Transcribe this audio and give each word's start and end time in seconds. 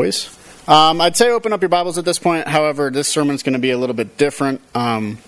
always. 0.00 0.38
Um, 0.68 1.00
I'd 1.00 1.16
say 1.16 1.28
open 1.30 1.52
up 1.52 1.60
your 1.60 1.70
Bibles 1.70 1.98
at 1.98 2.04
this 2.04 2.20
point. 2.20 2.46
However, 2.46 2.88
this 2.88 3.08
sermon's 3.08 3.42
going 3.42 3.54
to 3.54 3.58
be 3.58 3.72
a 3.72 3.76
little 3.76 3.96
bit 3.96 4.16
different. 4.16 4.60
Um, 4.72 5.18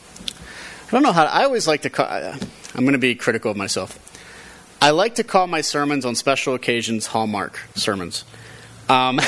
I 0.87 0.91
don't 0.93 1.03
know 1.03 1.11
how. 1.11 1.25
I 1.25 1.43
always 1.43 1.67
like 1.67 1.83
to. 1.83 1.91
Call, 1.91 2.07
I'm 2.07 2.39
going 2.85 2.93
to 2.93 2.98
be 2.98 3.17
critical 3.17 3.51
of 3.51 3.56
myself. 3.56 3.98
I 4.80 4.91
like 4.91 5.17
to 5.17 5.25
call 5.25 5.48
my 5.48 5.61
sermons 5.61 6.04
on 6.04 6.14
special 6.14 6.54
occasions 6.54 7.06
Hallmark 7.06 7.59
sermons, 7.75 8.25
um, 8.88 9.19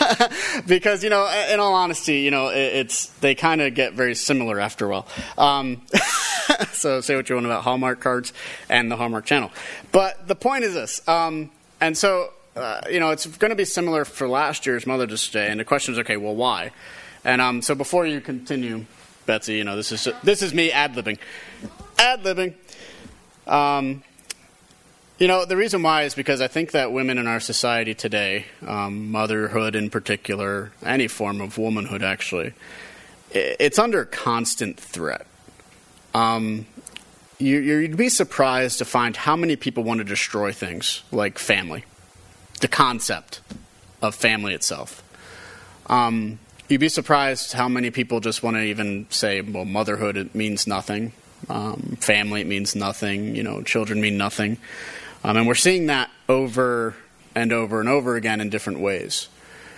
because 0.66 1.04
you 1.04 1.10
know, 1.10 1.30
in 1.52 1.60
all 1.60 1.74
honesty, 1.74 2.20
you 2.20 2.30
know, 2.30 2.48
it, 2.48 2.56
it's 2.56 3.08
they 3.20 3.34
kind 3.34 3.60
of 3.60 3.74
get 3.74 3.92
very 3.92 4.14
similar 4.14 4.58
after 4.58 4.86
a 4.86 4.88
while. 4.88 5.06
Um, 5.36 5.82
so 6.72 7.02
say 7.02 7.14
what 7.14 7.28
you 7.28 7.34
want 7.34 7.44
about 7.44 7.62
Hallmark 7.62 8.00
cards 8.00 8.32
and 8.70 8.90
the 8.90 8.96
Hallmark 8.96 9.26
Channel, 9.26 9.50
but 9.92 10.26
the 10.28 10.34
point 10.34 10.64
is 10.64 10.72
this. 10.72 11.06
Um, 11.06 11.50
and 11.78 11.94
so 11.94 12.32
uh, 12.56 12.80
you 12.90 13.00
know, 13.00 13.10
it's 13.10 13.26
going 13.26 13.50
to 13.50 13.56
be 13.56 13.64
similar 13.64 14.04
for 14.04 14.28
last 14.28 14.66
year's 14.66 14.86
Mother's 14.86 15.28
Day, 15.30 15.48
and 15.48 15.60
the 15.60 15.64
question 15.64 15.94
is, 15.94 16.00
okay, 16.00 16.16
well, 16.16 16.34
why? 16.34 16.72
And 17.24 17.40
um, 17.40 17.62
so 17.62 17.74
before 17.74 18.06
you 18.06 18.20
continue, 18.20 18.84
Betsy, 19.26 19.54
you 19.54 19.64
know, 19.64 19.76
this 19.76 19.92
is 19.92 20.08
this 20.22 20.42
is 20.42 20.54
me 20.54 20.72
ad 20.72 20.94
libbing, 20.94 21.18
ad 21.98 22.22
libbing. 22.22 22.54
Um, 23.46 24.02
you 25.18 25.26
know, 25.26 25.44
the 25.44 25.56
reason 25.56 25.82
why 25.82 26.04
is 26.04 26.14
because 26.14 26.40
I 26.40 26.46
think 26.48 26.72
that 26.72 26.92
women 26.92 27.18
in 27.18 27.26
our 27.26 27.40
society 27.40 27.94
today, 27.94 28.46
um, 28.66 29.10
motherhood 29.10 29.74
in 29.74 29.90
particular, 29.90 30.70
any 30.84 31.08
form 31.08 31.40
of 31.40 31.58
womanhood 31.58 32.02
actually, 32.02 32.52
it's 33.32 33.78
under 33.78 34.04
constant 34.04 34.78
threat. 34.78 35.26
Um, 36.14 36.66
you, 37.38 37.80
would 37.82 37.96
be 37.96 38.08
surprised 38.08 38.78
to 38.78 38.84
find 38.84 39.16
how 39.16 39.36
many 39.36 39.56
people 39.56 39.82
want 39.82 39.98
to 39.98 40.04
destroy 40.04 40.52
things 40.52 41.02
like 41.12 41.38
family 41.38 41.84
the 42.58 42.68
concept 42.68 43.40
of 44.02 44.14
family 44.14 44.54
itself. 44.54 45.02
Um, 45.86 46.38
you'd 46.68 46.80
be 46.80 46.88
surprised 46.88 47.52
how 47.52 47.68
many 47.68 47.90
people 47.90 48.20
just 48.20 48.42
want 48.42 48.56
to 48.56 48.62
even 48.62 49.06
say, 49.10 49.40
well, 49.40 49.64
motherhood 49.64 50.16
it 50.16 50.34
means 50.34 50.66
nothing, 50.66 51.12
um, 51.48 51.96
family 52.00 52.42
it 52.42 52.46
means 52.46 52.76
nothing, 52.76 53.34
you 53.34 53.42
know, 53.42 53.62
children 53.62 54.00
mean 54.00 54.18
nothing, 54.18 54.58
um, 55.24 55.36
and 55.36 55.46
we're 55.46 55.54
seeing 55.54 55.86
that 55.86 56.10
over 56.28 56.94
and 57.34 57.52
over 57.52 57.80
and 57.80 57.88
over 57.88 58.16
again 58.16 58.40
in 58.40 58.50
different 58.50 58.80
ways. 58.80 59.28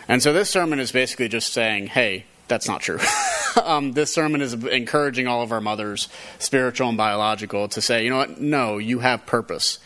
And 0.09 0.23
so 0.23 0.33
this 0.33 0.51
sermon 0.51 0.81
is 0.81 0.91
basically 0.91 1.29
just 1.29 1.53
saying, 1.53 1.87
hey, 1.87 2.25
that's 2.49 2.67
not 2.67 2.81
true. 2.81 2.99
um, 3.63 3.93
this 3.93 4.13
sermon 4.13 4.41
is 4.41 4.55
encouraging 4.55 5.29
all 5.29 5.43
of 5.43 5.53
our 5.53 5.61
mothers, 5.61 6.09
spiritual 6.41 6.89
and 6.89 6.99
biological, 6.99 7.69
to 7.69 7.81
say, 7.81 8.05
you 8.05 8.11
know 8.11 8.17
what? 8.17 8.41
No, 8.41 8.79
you 8.79 8.99
have 8.99 9.25
purpose 9.25 9.79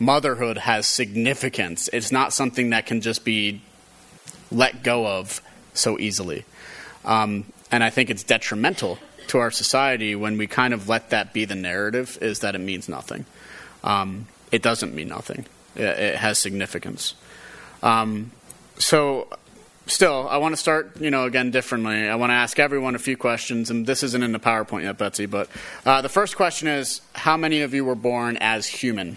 motherhood 0.00 0.58
has 0.58 0.86
significance. 0.86 1.88
It's 1.92 2.10
not 2.10 2.32
something 2.32 2.70
that 2.70 2.86
can 2.86 3.00
just 3.00 3.24
be 3.24 3.60
let 4.50 4.82
go 4.82 5.06
of 5.06 5.40
so 5.74 5.98
easily. 6.00 6.44
Um, 7.04 7.44
and 7.70 7.84
I 7.84 7.90
think 7.90 8.10
it's 8.10 8.24
detrimental 8.24 8.98
to 9.28 9.38
our 9.38 9.52
society 9.52 10.16
when 10.16 10.38
we 10.38 10.48
kind 10.48 10.74
of 10.74 10.88
let 10.88 11.10
that 11.10 11.32
be 11.32 11.44
the 11.44 11.54
narrative 11.54 12.18
is 12.20 12.40
that 12.40 12.56
it 12.56 12.58
means 12.58 12.88
nothing. 12.88 13.26
Um, 13.84 14.26
it 14.50 14.62
doesn't 14.62 14.94
mean 14.94 15.08
nothing. 15.08 15.46
It, 15.76 15.84
it 15.84 16.16
has 16.16 16.38
significance. 16.38 17.14
Um, 17.82 18.32
so 18.78 19.28
still, 19.86 20.26
I 20.28 20.38
want 20.38 20.52
to 20.54 20.56
start, 20.56 20.96
you 21.00 21.10
know, 21.10 21.24
again 21.24 21.50
differently. 21.50 22.08
I 22.08 22.16
want 22.16 22.30
to 22.30 22.34
ask 22.34 22.58
everyone 22.58 22.94
a 22.94 22.98
few 22.98 23.16
questions, 23.16 23.70
and 23.70 23.86
this 23.86 24.02
isn't 24.02 24.22
in 24.22 24.32
the 24.32 24.40
PowerPoint 24.40 24.82
yet, 24.82 24.98
Betsy. 24.98 25.26
But 25.26 25.48
uh, 25.86 26.02
the 26.02 26.08
first 26.08 26.36
question 26.36 26.66
is: 26.66 27.00
How 27.14 27.36
many 27.36 27.60
of 27.60 27.72
you 27.72 27.84
were 27.84 27.94
born 27.94 28.36
as 28.38 28.66
human? 28.66 29.16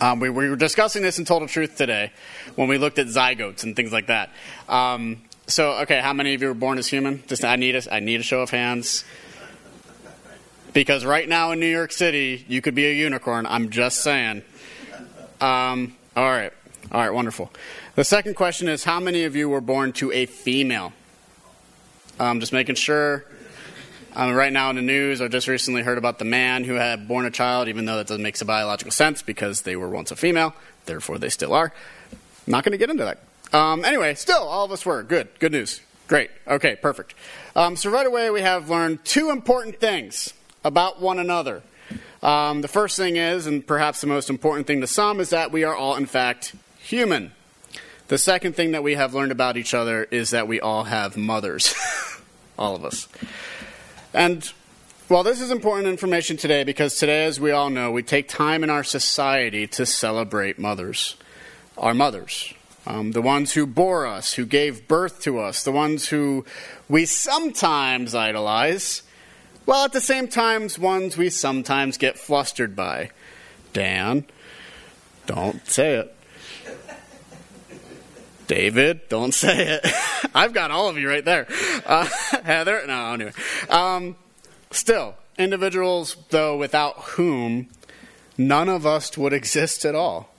Um, 0.00 0.20
we, 0.20 0.30
we, 0.30 0.48
were 0.48 0.56
discussing 0.56 1.02
this 1.02 1.18
in 1.18 1.24
Total 1.24 1.48
Truth 1.48 1.76
today 1.76 2.12
when 2.54 2.68
we 2.68 2.78
looked 2.78 3.00
at 3.00 3.08
zygotes 3.08 3.64
and 3.64 3.74
things 3.74 3.92
like 3.92 4.06
that. 4.06 4.30
Um, 4.68 5.22
so, 5.48 5.72
okay, 5.78 6.00
how 6.00 6.12
many 6.12 6.34
of 6.34 6.42
you 6.42 6.48
were 6.48 6.54
born 6.54 6.78
as 6.78 6.86
human? 6.86 7.24
Just, 7.26 7.44
I 7.44 7.56
need 7.56 7.74
a, 7.74 7.94
I 7.94 7.98
need 7.98 8.20
a 8.20 8.22
show 8.22 8.40
of 8.40 8.50
hands. 8.50 9.04
Because 10.72 11.04
right 11.04 11.28
now 11.28 11.50
in 11.50 11.58
New 11.58 11.66
York 11.66 11.90
City, 11.90 12.44
you 12.46 12.60
could 12.60 12.74
be 12.74 12.86
a 12.86 12.92
unicorn. 12.92 13.46
I'm 13.46 13.70
just 13.70 13.98
saying. 14.00 14.42
Um, 15.40 15.96
all 16.14 16.30
right. 16.30 16.52
All 16.92 17.00
right, 17.00 17.10
wonderful. 17.10 17.50
The 17.96 18.04
second 18.04 18.34
question 18.34 18.68
is 18.68 18.84
how 18.84 19.00
many 19.00 19.24
of 19.24 19.34
you 19.34 19.48
were 19.48 19.60
born 19.60 19.92
to 19.94 20.12
a 20.12 20.26
female? 20.26 20.92
Um, 22.20 22.38
just 22.38 22.52
making 22.52 22.76
sure. 22.76 23.24
Um, 24.16 24.32
right 24.34 24.52
now 24.52 24.70
in 24.70 24.76
the 24.76 24.82
news, 24.82 25.20
I 25.20 25.28
just 25.28 25.48
recently 25.48 25.82
heard 25.82 25.98
about 25.98 26.18
the 26.18 26.24
man 26.24 26.64
who 26.64 26.74
had 26.74 27.06
born 27.06 27.26
a 27.26 27.30
child, 27.30 27.68
even 27.68 27.84
though 27.84 27.96
that 27.96 28.06
doesn't 28.06 28.22
make 28.22 28.38
biological 28.44 28.90
sense 28.90 29.22
because 29.22 29.62
they 29.62 29.76
were 29.76 29.88
once 29.88 30.10
a 30.10 30.16
female, 30.16 30.54
therefore 30.86 31.18
they 31.18 31.28
still 31.28 31.52
are. 31.52 31.72
Not 32.46 32.64
going 32.64 32.72
to 32.72 32.78
get 32.78 32.90
into 32.90 33.04
that. 33.04 33.20
Um, 33.52 33.84
anyway, 33.84 34.14
still, 34.14 34.42
all 34.42 34.64
of 34.64 34.72
us 34.72 34.84
were. 34.84 35.02
Good. 35.02 35.28
Good 35.38 35.52
news. 35.52 35.80
Great. 36.06 36.30
Okay, 36.46 36.76
perfect. 36.76 37.14
Um, 37.54 37.76
so 37.76 37.90
right 37.90 38.06
away, 38.06 38.30
we 38.30 38.40
have 38.40 38.70
learned 38.70 39.04
two 39.04 39.30
important 39.30 39.78
things 39.78 40.32
about 40.64 41.00
one 41.00 41.18
another. 41.18 41.62
Um, 42.22 42.62
the 42.62 42.68
first 42.68 42.96
thing 42.96 43.16
is, 43.16 43.46
and 43.46 43.64
perhaps 43.64 44.00
the 44.00 44.06
most 44.06 44.30
important 44.30 44.66
thing 44.66 44.80
to 44.80 44.86
some, 44.86 45.20
is 45.20 45.30
that 45.30 45.52
we 45.52 45.64
are 45.64 45.76
all, 45.76 45.96
in 45.96 46.06
fact, 46.06 46.54
human. 46.78 47.32
The 48.08 48.18
second 48.18 48.56
thing 48.56 48.72
that 48.72 48.82
we 48.82 48.94
have 48.94 49.14
learned 49.14 49.32
about 49.32 49.58
each 49.58 49.74
other 49.74 50.04
is 50.04 50.30
that 50.30 50.48
we 50.48 50.60
all 50.60 50.84
have 50.84 51.16
mothers. 51.16 51.74
all 52.58 52.74
of 52.74 52.84
us. 52.84 53.06
And 54.18 54.52
well, 55.08 55.22
this 55.22 55.40
is 55.40 55.52
important 55.52 55.86
information 55.86 56.36
today 56.36 56.64
because 56.64 56.96
today, 56.96 57.26
as 57.26 57.38
we 57.38 57.52
all 57.52 57.70
know, 57.70 57.92
we 57.92 58.02
take 58.02 58.28
time 58.28 58.64
in 58.64 58.68
our 58.68 58.82
society 58.82 59.68
to 59.68 59.86
celebrate 59.86 60.58
mothers, 60.58 61.14
our 61.76 61.94
mothers, 61.94 62.52
um, 62.84 63.12
the 63.12 63.22
ones 63.22 63.52
who 63.52 63.64
bore 63.64 64.08
us, 64.08 64.32
who 64.32 64.44
gave 64.44 64.88
birth 64.88 65.22
to 65.22 65.38
us, 65.38 65.62
the 65.62 65.70
ones 65.70 66.08
who 66.08 66.44
we 66.88 67.04
sometimes 67.04 68.12
idolize, 68.12 69.04
while 69.66 69.84
at 69.84 69.92
the 69.92 70.00
same 70.00 70.26
time, 70.26 70.68
ones 70.80 71.16
we 71.16 71.30
sometimes 71.30 71.96
get 71.96 72.18
flustered 72.18 72.74
by. 72.74 73.12
Dan, 73.72 74.24
don't 75.26 75.64
say 75.68 75.94
it. 75.94 76.17
David, 78.48 79.08
don't 79.08 79.32
say 79.32 79.78
it. 79.78 79.86
I've 80.34 80.52
got 80.52 80.72
all 80.72 80.88
of 80.88 80.98
you 80.98 81.08
right 81.08 81.24
there. 81.24 81.46
Uh, 81.86 82.08
Heather, 82.44 82.82
no, 82.86 83.12
anyway. 83.12 83.32
Um, 83.70 84.16
still, 84.72 85.14
individuals, 85.38 86.16
though, 86.30 86.56
without 86.56 86.96
whom 87.00 87.68
none 88.36 88.68
of 88.68 88.84
us 88.84 89.16
would 89.16 89.32
exist 89.32 89.84
at 89.84 89.94
all. 89.94 90.30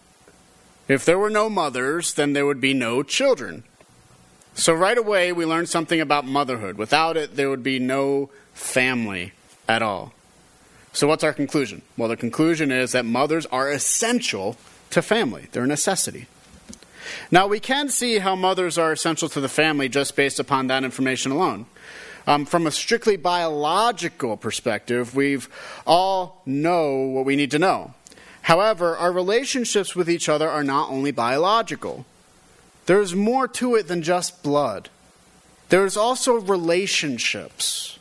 If 0.90 1.06
there 1.06 1.20
were 1.20 1.30
no 1.30 1.50
mothers, 1.50 2.16
then 2.16 2.34
there 2.34 2.48
would 2.48 2.60
be 2.60 2.74
no 2.74 3.04
children. 3.04 3.64
So, 4.56 4.74
right 4.74 4.98
away, 4.98 5.32
we 5.32 5.46
learn 5.46 5.68
something 5.68 6.02
about 6.02 6.26
motherhood. 6.26 6.78
Without 6.78 7.16
it, 7.16 7.36
there 7.36 7.50
would 7.50 7.64
be 7.64 7.78
no 7.80 8.32
family 8.54 9.34
at 9.68 9.84
all. 9.84 10.14
So, 10.92 11.08
what's 11.08 11.24
our 11.24 11.34
conclusion? 11.34 11.84
Well, 11.96 12.10
the 12.10 12.18
conclusion 12.18 12.72
is 12.72 12.92
that 12.94 13.06
mothers 13.06 13.46
are 13.46 13.72
essential 13.72 14.58
to 14.90 15.04
family, 15.04 15.48
they're 15.52 15.64
a 15.64 15.68
necessity. 15.68 16.26
Now, 17.32 17.48
we 17.48 17.60
can 17.60 17.90
see 17.90 18.20
how 18.20 18.36
mothers 18.36 18.78
are 18.78 18.92
essential 18.92 19.30
to 19.30 19.42
the 19.42 19.50
family 19.50 19.90
just 19.90 20.16
based 20.16 20.40
upon 20.40 20.68
that 20.68 20.84
information 20.84 21.32
alone. 21.32 21.66
Um, 22.28 22.46
from 22.46 22.68
a 22.68 22.72
strictly 22.72 23.18
biological 23.18 24.38
perspective, 24.38 25.16
we've 25.16 25.50
all 25.88 26.42
know 26.46 26.98
what 26.98 27.26
we 27.26 27.36
need 27.36 27.52
to 27.52 27.60
know. 27.60 27.94
However, 28.44 28.96
our 28.98 29.12
relationships 29.12 29.96
with 29.96 30.10
each 30.10 30.30
other 30.30 30.50
are 30.50 30.64
not 30.64 30.90
only 30.90 31.12
biological. 31.12 32.06
There's 32.86 33.16
more 33.16 33.48
to 33.48 33.76
it 33.76 33.88
than 33.88 34.02
just 34.02 34.42
blood. 34.44 34.90
There's 35.70 35.96
also 35.96 36.34
relationships. 36.34 38.00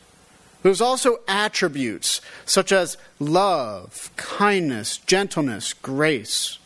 There's 0.63 0.81
also 0.81 1.19
attributes 1.27 2.21
such 2.45 2.71
as 2.71 2.97
love, 3.19 4.11
kindness, 4.15 4.97
gentleness, 4.97 5.73
grace. 5.73 6.57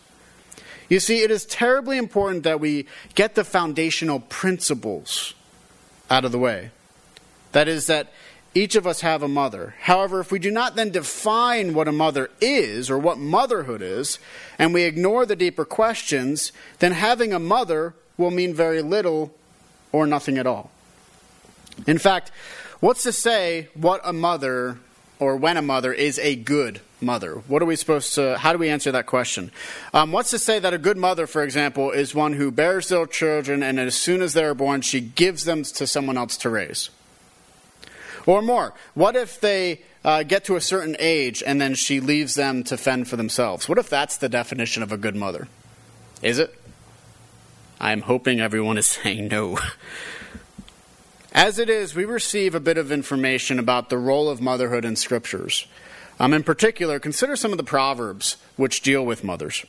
You 0.93 0.99
see, 0.99 1.23
it 1.23 1.31
is 1.31 1.43
terribly 1.45 1.97
important 1.97 2.43
that 2.43 2.59
we 2.59 2.85
get 3.15 3.33
the 3.33 3.43
foundational 3.43 4.19
principles 4.19 5.34
out 6.07 6.23
of 6.23 6.31
the 6.31 6.37
way. 6.37 6.69
That 7.51 7.67
is, 7.67 7.87
that 7.87 8.13
each 8.53 8.75
of 8.75 8.85
us 8.85 9.01
have 9.01 9.23
a 9.23 9.28
mother. 9.28 9.73
However, 9.79 10.19
if 10.19 10.31
we 10.31 10.37
do 10.37 10.51
not 10.51 10.75
then 10.75 10.91
define 10.91 11.73
what 11.73 11.87
a 11.87 11.91
mother 11.91 12.29
is 12.40 12.91
or 12.91 12.99
what 12.99 13.17
motherhood 13.17 13.81
is, 13.81 14.19
and 14.59 14.72
we 14.72 14.84
ignore 14.84 15.25
the 15.25 15.35
deeper 15.35 15.66
questions, 15.66 16.51
then 16.78 16.91
having 16.91 17.34
a 17.34 17.39
mother 17.39 17.96
will 18.16 18.29
mean 18.29 18.53
very 18.53 18.84
little 18.84 19.34
or 19.91 20.05
nothing 20.05 20.37
at 20.37 20.46
all. 20.46 20.69
In 21.87 21.97
fact, 21.97 22.31
what's 22.81 23.01
to 23.01 23.11
say 23.11 23.69
what 23.73 23.99
a 24.03 24.13
mother 24.13 24.78
or 25.23 25.37
when 25.37 25.55
a 25.55 25.61
mother 25.61 25.93
is 25.93 26.20
a 26.20 26.35
good 26.35 26.81
mother? 26.99 27.35
What 27.47 27.61
are 27.61 27.66
we 27.66 27.78
supposed 27.78 28.14
to, 28.16 28.37
how 28.37 28.52
do 28.52 28.59
we 28.59 28.70
answer 28.70 28.91
that 28.91 29.05
question? 29.05 29.52
Um, 29.93 30.11
what's 30.11 30.31
to 30.31 30.40
say 30.40 30.59
that 30.59 30.73
a 30.73 30.78
good 30.78 30.97
mother, 30.97 31.28
for 31.28 31.43
example, 31.43 31.91
is 31.91 32.14
one 32.14 32.34
who 32.34 32.52
bears 32.52 32.90
their 32.90 33.05
children 33.05 33.64
and 33.64 33.79
as 33.79 33.96
soon 33.96 34.22
as 34.22 34.34
they're 34.34 34.53
born, 34.53 34.81
she 34.81 34.99
gives 34.99 35.46
them 35.46 35.64
to 35.64 35.87
someone 35.87 36.17
else 36.17 36.35
to 36.37 36.49
raise? 36.49 36.90
Or 38.25 38.41
more, 38.41 38.73
what 38.93 39.16
if 39.16 39.40
they 39.40 39.81
uh, 40.03 40.23
get 40.23 40.43
to 40.46 40.58
a 40.58 40.61
certain 40.61 40.97
age 40.99 41.41
and 41.46 41.61
then 41.61 41.75
she 41.75 42.02
leaves 42.02 42.35
them 42.35 42.64
to 42.66 42.75
fend 42.75 43.08
for 43.08 43.16
themselves? 43.16 43.70
What 43.70 43.78
if 43.78 43.90
that's 43.90 44.17
the 44.17 44.29
definition 44.29 44.84
of 44.84 44.91
a 44.91 44.97
good 44.97 45.16
mother? 45.16 45.47
Is 46.22 46.40
it? 46.40 46.53
I'm 47.79 48.02
hoping 48.02 48.41
everyone 48.41 48.78
is 48.78 48.87
saying 49.03 49.29
no. 49.29 49.58
As 51.34 51.58
it 51.58 51.68
is, 51.68 51.96
we 51.96 52.06
receive 52.06 52.53
a 52.53 52.59
bit 52.59 52.78
of 52.78 52.91
information 52.91 53.58
about 53.58 53.90
the 53.90 53.97
role 53.97 54.30
of 54.30 54.40
motherhood 54.40 54.85
in 54.85 54.96
scriptures. 54.96 55.66
Um, 56.20 56.32
in 56.32 56.44
particular, 56.44 57.00
consider 57.00 57.35
some 57.35 57.52
of 57.52 57.58
the 57.58 57.64
proverbs 57.64 58.38
which 58.56 58.82
deal 58.82 59.03
with 59.03 59.24
mothers. 59.24 59.66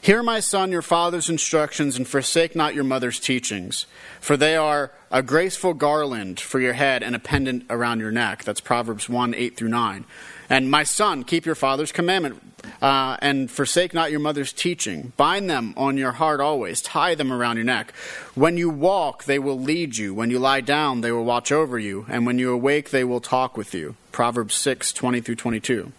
Hear, 0.00 0.22
my 0.22 0.40
son, 0.40 0.72
your 0.72 0.82
father's 0.82 1.28
instructions, 1.28 1.96
and 1.96 2.06
forsake 2.06 2.54
not 2.54 2.74
your 2.74 2.84
mother's 2.84 3.18
teachings, 3.18 3.86
for 4.20 4.36
they 4.36 4.56
are 4.56 4.92
a 5.10 5.22
graceful 5.22 5.74
garland 5.74 6.38
for 6.38 6.60
your 6.60 6.74
head 6.74 7.02
and 7.02 7.16
a 7.16 7.18
pendant 7.18 7.64
around 7.70 8.00
your 8.00 8.12
neck. 8.12 8.44
That's 8.44 8.60
Proverbs 8.60 9.08
1 9.08 9.34
8 9.34 9.56
through 9.56 9.68
9. 9.68 10.04
And 10.48 10.70
my 10.70 10.84
son, 10.84 11.24
keep 11.24 11.44
your 11.44 11.56
father's 11.56 11.90
commandment 11.90 12.40
uh, 12.80 13.16
and 13.20 13.50
forsake 13.50 13.92
not 13.92 14.10
your 14.10 14.20
mother's 14.20 14.52
teaching. 14.52 15.12
Bind 15.16 15.50
them 15.50 15.74
on 15.76 15.96
your 15.96 16.12
heart 16.12 16.40
always, 16.40 16.80
tie 16.82 17.14
them 17.14 17.32
around 17.32 17.56
your 17.56 17.64
neck. 17.64 17.92
When 18.34 18.56
you 18.56 18.70
walk, 18.70 19.24
they 19.24 19.38
will 19.38 19.58
lead 19.58 19.96
you. 19.96 20.14
When 20.14 20.30
you 20.30 20.38
lie 20.38 20.60
down, 20.60 21.00
they 21.00 21.10
will 21.10 21.24
watch 21.24 21.50
over 21.50 21.78
you. 21.78 22.06
And 22.08 22.26
when 22.26 22.38
you 22.38 22.52
awake, 22.52 22.90
they 22.90 23.04
will 23.04 23.20
talk 23.20 23.56
with 23.56 23.74
you. 23.74 23.96
Proverbs 24.12 24.54
6 24.54 24.92
20 24.92 25.20
through 25.20 25.36
22. 25.36 25.92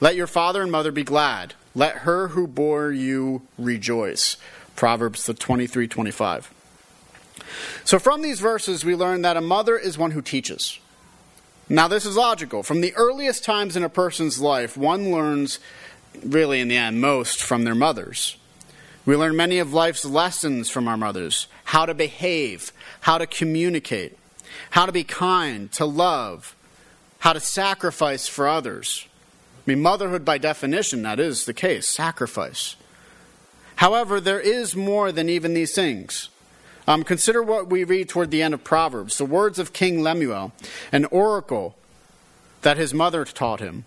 Let 0.00 0.16
your 0.16 0.26
father 0.26 0.62
and 0.62 0.72
mother 0.72 0.92
be 0.92 1.04
glad. 1.04 1.54
Let 1.74 1.98
her 1.98 2.28
who 2.28 2.46
bore 2.46 2.92
you 2.92 3.42
rejoice. 3.58 4.36
Proverbs 4.76 5.26
the 5.26 5.34
23 5.34 5.88
25. 5.88 6.52
So, 7.84 7.98
from 7.98 8.22
these 8.22 8.40
verses, 8.40 8.84
we 8.84 8.94
learn 8.94 9.22
that 9.22 9.36
a 9.36 9.40
mother 9.40 9.76
is 9.76 9.98
one 9.98 10.12
who 10.12 10.22
teaches. 10.22 10.78
Now, 11.68 11.88
this 11.88 12.04
is 12.04 12.16
logical. 12.16 12.62
From 12.62 12.80
the 12.80 12.94
earliest 12.94 13.44
times 13.44 13.76
in 13.76 13.82
a 13.82 13.88
person's 13.88 14.40
life, 14.40 14.76
one 14.76 15.10
learns, 15.10 15.58
really 16.22 16.60
in 16.60 16.68
the 16.68 16.76
end, 16.76 17.00
most 17.00 17.42
from 17.42 17.64
their 17.64 17.74
mothers. 17.74 18.36
We 19.04 19.16
learn 19.16 19.36
many 19.36 19.58
of 19.58 19.72
life's 19.72 20.04
lessons 20.04 20.68
from 20.68 20.86
our 20.86 20.96
mothers 20.96 21.48
how 21.64 21.86
to 21.86 21.94
behave, 21.94 22.72
how 23.00 23.18
to 23.18 23.26
communicate, 23.26 24.18
how 24.70 24.86
to 24.86 24.92
be 24.92 25.04
kind, 25.04 25.72
to 25.72 25.84
love, 25.84 26.54
how 27.20 27.32
to 27.32 27.40
sacrifice 27.40 28.28
for 28.28 28.46
others. 28.46 29.08
I 29.64 29.70
mean, 29.70 29.80
motherhood, 29.80 30.24
by 30.24 30.38
definition, 30.38 31.02
that 31.02 31.20
is 31.20 31.44
the 31.44 31.54
case 31.54 31.86
sacrifice. 31.86 32.74
However, 33.76 34.20
there 34.20 34.40
is 34.40 34.74
more 34.74 35.12
than 35.12 35.28
even 35.28 35.54
these 35.54 35.74
things. 35.74 36.30
Um, 36.88 37.04
consider 37.04 37.42
what 37.42 37.70
we 37.70 37.84
read 37.84 38.08
toward 38.08 38.32
the 38.32 38.42
end 38.42 38.54
of 38.54 38.64
Proverbs 38.64 39.18
the 39.18 39.24
words 39.24 39.60
of 39.60 39.72
King 39.72 40.02
Lemuel, 40.02 40.52
an 40.90 41.04
oracle 41.06 41.76
that 42.62 42.76
his 42.76 42.92
mother 42.92 43.24
taught 43.24 43.60
him. 43.60 43.84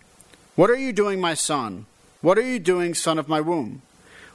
What 0.55 0.69
are 0.69 0.77
you 0.77 0.93
doing, 0.93 1.19
my 1.19 1.33
son? 1.33 1.87
What 2.21 2.37
are 2.37 2.49
you 2.49 2.59
doing, 2.59 2.93
son 2.93 3.19
of 3.19 3.27
my 3.27 3.41
womb? 3.41 3.81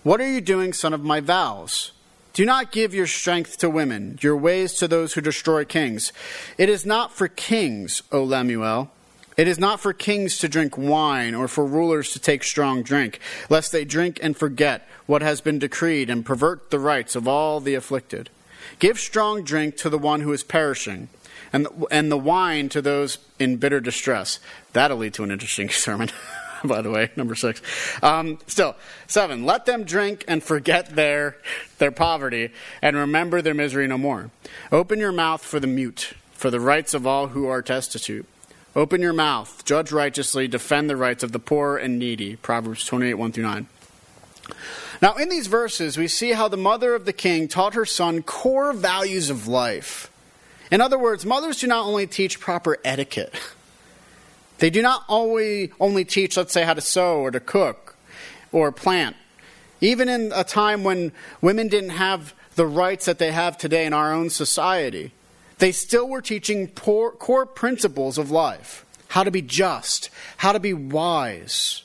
What 0.03 0.21
are 0.21 0.31
you 0.31 0.43
doing, 0.43 0.75
son 0.75 0.93
of 0.93 1.03
my 1.03 1.21
vows? 1.21 1.93
Do 2.35 2.45
not 2.45 2.71
give 2.71 2.95
your 2.95 3.07
strength 3.07 3.57
to 3.59 3.71
women, 3.71 4.19
your 4.21 4.37
ways 4.37 4.75
to 4.75 4.87
those 4.87 5.15
who 5.15 5.23
destroy 5.23 5.65
kings. 5.65 6.13
It 6.59 6.69
is 6.69 6.87
not 6.87 7.13
for 7.13 7.29
kings, 7.29 8.03
O 8.13 8.23
Lemuel 8.23 8.91
it 9.41 9.49
is 9.49 9.59
not 9.59 9.81
for 9.81 9.95
kings 9.95 10.37
to 10.37 10.51
drink 10.51 10.77
wine 10.77 11.35
or 11.35 11.49
for 11.49 11.65
rulers 11.65 12.13
to 12.13 12.19
take 12.19 12.45
strong 12.45 12.83
drink, 12.83 13.21
lest 13.49 13.73
they 13.73 13.87
drink 13.87 14.21
and 14.23 14.37
forget 14.37 14.87
what 15.07 15.23
has 15.23 15.41
been 15.41 15.59
decreed 15.59 16.11
and 16.11 16.27
pervert 16.27 16.71
the 16.71 16.79
rights 16.79 17.17
of 17.17 17.27
all 17.27 17.59
the 17.59 17.75
afflicted. 17.75 18.29
Give 18.81 19.01
strong 19.01 19.43
drink 19.43 19.79
to 19.79 19.89
the 19.89 19.97
one 19.97 20.21
who 20.21 20.35
is 20.35 20.43
perishing, 20.43 21.09
and 21.55 21.65
the, 21.65 21.87
and 21.91 22.13
the 22.13 22.19
wine 22.19 22.69
to 22.69 22.83
those 22.83 23.17
in 23.39 23.57
bitter 23.57 23.81
distress. 23.81 24.41
That'll 24.75 24.99
lead 24.99 25.15
to 25.15 25.25
an 25.25 25.31
interesting 25.31 25.71
sermon. 25.71 26.11
by 26.63 26.83
the 26.83 26.91
way, 26.91 27.11
number 27.17 27.35
six. 27.35 27.63
Um, 28.03 28.41
still, 28.47 28.77
seven. 29.07 29.47
Let 29.47 29.65
them 29.65 29.85
drink 29.85 30.23
and 30.29 30.43
forget 30.43 30.95
their 30.95 31.39
their 31.79 31.93
poverty, 31.93 32.53
and 32.83 32.95
remember 32.95 33.41
their 33.41 33.55
misery 33.55 33.87
no 33.87 33.97
more. 33.97 34.31
Open 34.71 34.99
your 34.99 35.13
mouth 35.13 35.43
for 35.43 35.59
the 35.59 35.67
mute, 35.67 36.13
for 36.33 36.51
the 36.51 36.61
rights 36.61 36.93
of 36.93 37.07
all 37.07 37.29
who 37.29 37.47
are 37.47 37.63
destitute. 37.63 38.27
Open 38.77 39.01
your 39.01 39.13
mouth, 39.13 39.65
judge 39.65 39.91
righteously, 39.91 40.47
defend 40.47 40.89
the 40.89 40.97
rights 40.97 41.25
of 41.25 41.33
the 41.33 41.41
poor 41.41 41.77
and 41.77 41.99
needy. 41.99 42.37
Proverbs 42.37 42.85
28, 42.85 43.15
1 43.15 43.33
through 43.33 43.43
9. 43.43 43.67
Now, 45.03 45.15
in 45.15 45.29
these 45.29 45.49
verses, 45.49 45.97
we 45.97 46.07
see 46.07 46.33
how 46.33 46.47
the 46.47 46.57
mother 46.57 46.95
of 46.95 47.05
the 47.05 47.13
king 47.13 47.49
taught 47.49 47.75
her 47.75 47.85
son 47.85 48.23
core 48.23 48.73
values 48.73 49.29
of 49.29 49.49
life. 49.49 50.11
In 50.71 50.81
other 50.81 50.99
words, 50.99 51.27
mothers 51.27 51.59
do 51.59 51.67
not 51.67 51.85
only 51.85 52.07
teach 52.07 52.39
proper 52.39 52.79
etiquette, 52.85 53.35
they 54.59 54.71
do 54.71 54.83
not 54.83 55.05
only, 55.09 55.73
only 55.81 56.05
teach, 56.05 56.37
let's 56.37 56.53
say, 56.53 56.65
how 56.65 56.75
to 56.75 56.81
sew 56.81 57.21
or 57.21 57.31
to 57.33 57.41
cook 57.41 57.97
or 58.53 58.71
plant. 58.71 59.17
Even 59.81 60.09
in 60.09 60.31
a 60.33 60.45
time 60.45 60.85
when 60.85 61.11
women 61.41 61.67
didn't 61.67 61.91
have 61.91 62.35
the 62.55 62.67
rights 62.67 63.07
that 63.07 63.19
they 63.19 63.33
have 63.33 63.59
today 63.59 63.87
in 63.87 63.93
our 63.93 64.13
own 64.13 64.31
society, 64.31 65.13
they 65.61 65.73
still 65.73 66.09
were 66.09 66.23
teaching 66.23 66.69
poor, 66.69 67.12
core 67.12 67.47
principles 67.47 68.19
of 68.19 68.31
life 68.31 68.85
how 69.09 69.25
to 69.25 69.31
be 69.31 69.43
just, 69.43 70.09
how 70.37 70.53
to 70.53 70.61
be 70.61 70.73
wise. 70.73 71.83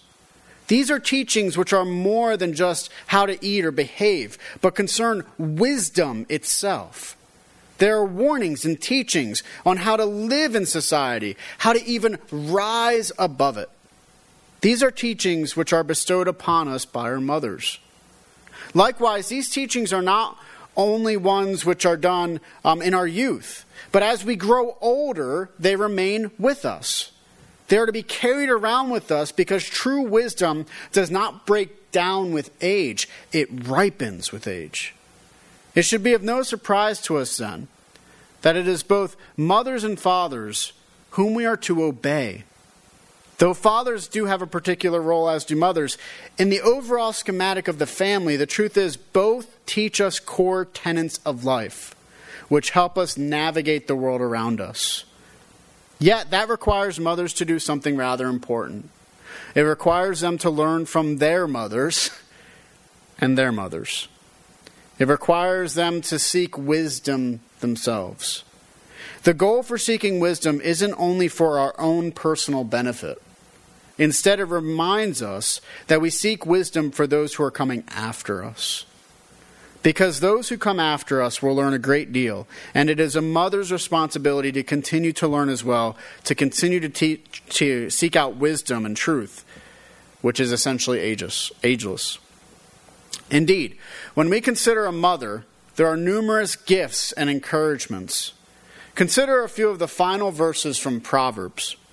These 0.68 0.92
are 0.92 1.00
teachings 1.00 1.58
which 1.58 1.74
are 1.74 1.86
more 1.86 2.38
than 2.38 2.54
just 2.54 2.92
how 3.08 3.26
to 3.26 3.44
eat 3.44 3.66
or 3.66 3.72
behave, 3.72 4.38
but 4.62 4.76
concern 4.76 5.26
wisdom 5.38 6.28
itself. 6.30 7.18
There 7.80 7.98
are 7.98 8.06
warnings 8.06 8.64
and 8.64 8.80
teachings 8.80 9.42
on 9.66 9.78
how 9.78 9.98
to 9.98 10.06
live 10.06 10.56
in 10.56 10.68
society, 10.68 11.36
how 11.58 11.74
to 11.74 11.84
even 11.84 12.20
rise 12.32 13.12
above 13.18 13.58
it. 13.58 13.70
These 14.62 14.84
are 14.84 14.92
teachings 14.92 15.56
which 15.56 15.74
are 15.74 15.84
bestowed 15.84 16.28
upon 16.28 16.68
us 16.68 16.86
by 16.86 17.10
our 17.10 17.20
mothers. 17.20 17.80
Likewise, 18.76 19.30
these 19.30 19.50
teachings 19.50 19.92
are 19.92 20.02
not 20.02 20.38
only 20.78 21.18
ones 21.18 21.66
which 21.66 21.86
are 21.86 21.98
done 21.98 22.40
um, 22.64 22.82
in 22.82 22.94
our 22.94 23.08
youth. 23.08 23.66
But 23.92 24.04
as 24.04 24.26
we 24.26 24.36
grow 24.36 24.78
older, 24.82 25.50
they 25.60 25.76
remain 25.76 26.32
with 26.38 26.66
us. 26.66 27.12
They 27.68 27.78
are 27.78 27.86
to 27.86 27.92
be 27.92 28.04
carried 28.04 28.50
around 28.50 28.90
with 28.90 29.12
us 29.12 29.32
because 29.32 29.64
true 29.64 30.02
wisdom 30.02 30.66
does 30.92 31.10
not 31.10 31.46
break 31.46 31.92
down 31.92 32.34
with 32.34 32.52
age, 32.62 33.08
it 33.32 33.48
ripens 33.68 34.32
with 34.32 34.48
age. 34.48 34.94
It 35.74 35.84
should 35.84 36.04
be 36.04 36.14
of 36.14 36.24
no 36.24 36.44
surprise 36.44 37.02
to 37.02 37.18
us 37.18 37.38
then 37.38 37.68
that 38.42 38.56
it 38.56 38.68
is 38.68 38.84
both 38.84 39.16
mothers 39.36 39.84
and 39.84 40.00
fathers 40.00 40.74
whom 41.12 41.34
we 41.34 41.46
are 41.46 41.58
to 41.58 41.84
obey 41.84 42.44
Though 43.38 43.54
fathers 43.54 44.08
do 44.08 44.26
have 44.26 44.42
a 44.42 44.48
particular 44.48 45.02
role, 45.02 45.30
as 45.30 45.44
do 45.44 45.56
mothers, 45.56 45.98
in 46.38 46.50
the 46.50 46.62
overall 46.62 47.12
schematic 47.12 47.68
of 47.68 47.80
the 47.80 47.88
family, 47.88 48.38
the 48.38 48.46
truth 48.46 48.78
is 48.78 48.96
both 48.96 49.66
teach 49.66 50.00
us 50.00 50.20
core 50.20 50.66
tenets 50.66 51.20
of 51.26 51.44
life, 51.44 51.96
which 52.48 52.70
help 52.70 52.98
us 52.98 53.18
navigate 53.18 53.88
the 53.88 53.96
world 53.96 54.22
around 54.22 54.62
us. 54.62 55.04
Yet, 56.00 56.32
that 56.32 56.50
requires 56.50 57.00
mothers 57.00 57.34
to 57.34 57.46
do 57.46 57.60
something 57.60 57.98
rather 57.98 58.28
important. 58.28 58.90
It 59.54 59.62
requires 59.62 60.22
them 60.22 60.38
to 60.40 60.50
learn 60.50 60.86
from 60.86 61.18
their 61.18 61.48
mothers 61.48 62.12
and 63.20 63.38
their 63.38 63.52
mothers. 63.52 64.08
It 64.98 65.08
requires 65.10 65.74
them 65.74 66.02
to 66.04 66.20
seek 66.20 66.58
wisdom 66.58 67.42
themselves. 67.60 68.44
The 69.24 69.34
goal 69.34 69.64
for 69.64 69.78
seeking 69.78 70.20
wisdom 70.20 70.62
isn't 70.62 70.94
only 70.98 71.28
for 71.28 71.60
our 71.60 71.74
own 71.80 72.12
personal 72.12 72.64
benefit. 72.64 73.22
Instead, 73.98 74.40
it 74.40 74.46
reminds 74.46 75.22
us 75.22 75.62
that 75.88 76.02
we 76.02 76.10
seek 76.10 76.46
wisdom 76.46 76.92
for 76.92 77.08
those 77.08 77.36
who 77.36 77.44
are 77.44 77.52
coming 77.52 77.84
after 77.90 78.44
us. 78.44 78.86
Because 79.84 80.20
those 80.20 80.50
who 80.50 80.58
come 80.58 80.80
after 80.80 81.22
us 81.22 81.42
will 81.42 81.56
learn 81.56 81.74
a 81.74 81.80
great 81.80 82.12
deal, 82.12 82.48
and 82.74 82.90
it 82.90 83.00
is 83.00 83.16
a 83.16 83.22
mother's 83.22 83.72
responsibility 83.72 84.52
to 84.52 84.64
continue 84.64 85.14
to 85.14 85.28
learn 85.28 85.48
as 85.48 85.64
well, 85.64 85.96
to 86.24 86.34
continue 86.34 86.80
to, 86.80 86.90
teach, 86.90 87.44
to 87.50 87.90
seek 87.92 88.16
out 88.16 88.36
wisdom 88.36 88.86
and 88.86 88.98
truth, 88.98 89.46
which 90.22 90.40
is 90.40 90.52
essentially 90.52 91.00
ageless. 91.00 91.52
ageless. 91.64 92.18
Indeed, 93.30 93.78
when 94.16 94.30
we 94.30 94.42
consider 94.42 94.86
a 94.86 94.92
mother, 94.92 95.46
there 95.76 95.88
are 95.88 95.98
numerous 95.98 96.56
gifts 96.56 97.12
and 97.12 97.30
encouragements. 97.30 98.34
Consider 98.96 99.44
a 99.44 99.50
few 99.50 99.70
of 99.70 99.80
the 99.80 99.88
final 99.88 100.32
verses 100.32 100.78
from 100.78 101.00
Proverbs. 101.00 101.76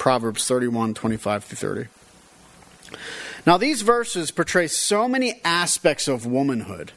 Proverbs 0.00 0.48
31 0.48 0.94
25 0.94 1.44
through 1.44 1.86
30. 2.88 2.98
Now, 3.46 3.58
these 3.58 3.82
verses 3.82 4.30
portray 4.30 4.66
so 4.66 5.06
many 5.06 5.42
aspects 5.44 6.08
of 6.08 6.24
womanhood, 6.24 6.92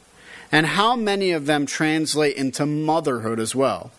And 0.50 0.64
how 0.64 0.96
many 0.96 1.30
of 1.30 1.44
them 1.44 1.66
translate 1.66 2.34
into 2.34 2.64
motherhood 2.64 3.38
as 3.38 3.54
well? 3.54 3.92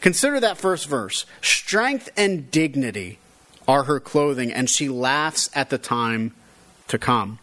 Consider 0.00 0.38
that 0.38 0.56
first 0.56 0.86
verse. 0.86 1.26
Strength 1.42 2.10
and 2.16 2.48
dignity 2.52 3.18
are 3.66 3.84
her 3.84 3.98
clothing, 3.98 4.52
and 4.52 4.70
she 4.70 4.88
laughs 4.88 5.50
at 5.52 5.70
the 5.70 5.78
time 5.78 6.32
to 6.86 6.96
come. 6.96 7.40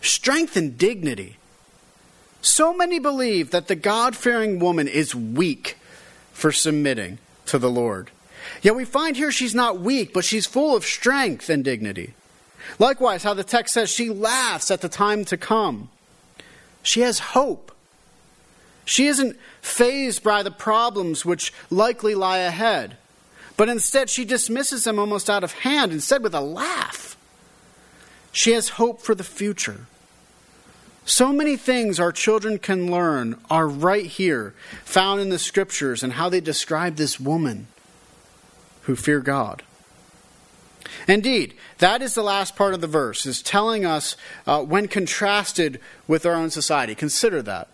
Strength 0.00 0.56
and 0.56 0.78
dignity. 0.78 1.36
So 2.40 2.72
many 2.72 2.98
believe 2.98 3.50
that 3.50 3.68
the 3.68 3.76
God 3.76 4.16
fearing 4.16 4.60
woman 4.60 4.88
is 4.88 5.14
weak 5.14 5.76
for 6.32 6.52
submitting 6.52 7.18
to 7.44 7.58
the 7.58 7.70
Lord. 7.70 8.10
Yet 8.62 8.76
we 8.76 8.84
find 8.84 9.16
here 9.16 9.32
she's 9.32 9.54
not 9.54 9.80
weak, 9.80 10.12
but 10.12 10.24
she's 10.24 10.46
full 10.46 10.76
of 10.76 10.84
strength 10.84 11.48
and 11.48 11.64
dignity. 11.64 12.14
Likewise, 12.78 13.22
how 13.22 13.34
the 13.34 13.44
text 13.44 13.74
says 13.74 13.90
she 13.90 14.10
laughs 14.10 14.70
at 14.70 14.80
the 14.80 14.88
time 14.88 15.24
to 15.26 15.36
come. 15.36 15.88
She 16.82 17.00
has 17.00 17.18
hope. 17.18 17.72
She 18.84 19.06
isn't 19.06 19.36
phased 19.60 20.22
by 20.22 20.42
the 20.42 20.50
problems 20.50 21.24
which 21.24 21.52
likely 21.70 22.14
lie 22.14 22.38
ahead, 22.38 22.96
but 23.56 23.68
instead 23.68 24.08
she 24.08 24.24
dismisses 24.24 24.84
them 24.84 24.98
almost 24.98 25.28
out 25.28 25.44
of 25.44 25.52
hand, 25.52 25.92
instead 25.92 26.22
with 26.22 26.34
a 26.34 26.40
laugh. 26.40 27.16
She 28.32 28.52
has 28.52 28.70
hope 28.70 29.02
for 29.02 29.14
the 29.14 29.24
future. 29.24 29.86
So 31.04 31.32
many 31.32 31.56
things 31.56 31.98
our 31.98 32.12
children 32.12 32.58
can 32.58 32.90
learn 32.90 33.40
are 33.50 33.66
right 33.66 34.04
here, 34.04 34.54
found 34.84 35.20
in 35.20 35.30
the 35.30 35.38
scriptures, 35.38 36.02
and 36.02 36.12
how 36.14 36.28
they 36.28 36.40
describe 36.40 36.96
this 36.96 37.18
woman 37.18 37.66
who 38.88 38.96
fear 38.96 39.20
God. 39.20 39.62
Indeed, 41.06 41.52
that 41.76 42.00
is 42.00 42.14
the 42.14 42.22
last 42.22 42.56
part 42.56 42.72
of 42.72 42.80
the 42.80 42.86
verse, 42.86 43.26
is 43.26 43.42
telling 43.42 43.84
us 43.84 44.16
uh, 44.46 44.62
when 44.62 44.88
contrasted 44.88 45.78
with 46.06 46.24
our 46.24 46.32
own 46.32 46.48
society. 46.48 46.94
Consider 46.94 47.42
that. 47.42 47.68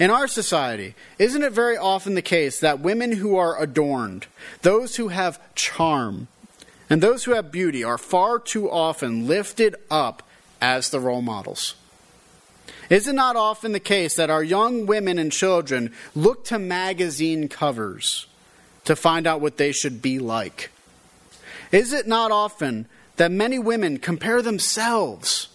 In 0.00 0.10
our 0.10 0.26
society, 0.26 0.94
isn't 1.18 1.42
it 1.42 1.52
very 1.52 1.76
often 1.76 2.14
the 2.14 2.22
case 2.22 2.58
that 2.60 2.80
women 2.80 3.12
who 3.12 3.36
are 3.36 3.62
adorned, 3.62 4.26
those 4.62 4.96
who 4.96 5.08
have 5.08 5.38
charm, 5.54 6.28
and 6.88 7.02
those 7.02 7.24
who 7.24 7.34
have 7.34 7.52
beauty 7.52 7.84
are 7.84 7.98
far 7.98 8.38
too 8.38 8.70
often 8.70 9.26
lifted 9.26 9.76
up 9.90 10.22
as 10.62 10.88
the 10.88 10.98
role 10.98 11.20
models? 11.20 11.74
Is 12.88 13.06
it 13.06 13.14
not 13.14 13.36
often 13.36 13.72
the 13.72 13.80
case 13.80 14.16
that 14.16 14.30
our 14.30 14.42
young 14.42 14.86
women 14.86 15.18
and 15.18 15.30
children 15.30 15.92
look 16.14 16.46
to 16.46 16.58
magazine 16.58 17.48
covers 17.48 18.28
to 18.84 18.96
find 18.96 19.26
out 19.26 19.40
what 19.40 19.56
they 19.56 19.72
should 19.72 20.00
be 20.02 20.18
like? 20.18 20.70
Is 21.72 21.92
it 21.92 22.06
not 22.06 22.30
often 22.30 22.86
that 23.16 23.30
many 23.30 23.58
women 23.58 23.98
compare 23.98 24.42
themselves 24.42 25.48